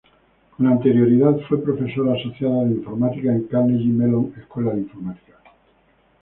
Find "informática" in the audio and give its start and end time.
2.71-3.31, 4.81-5.37